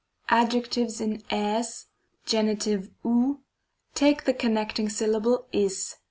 Adjectives 0.29 0.99
in 0.99 1.21
rig, 1.31 1.63
Gen. 2.25 2.57
ov, 3.13 3.37
take 3.93 4.23
the 4.23 4.33
connecting 4.33 4.89
syllable 4.89 5.45
eg. 5.53 5.73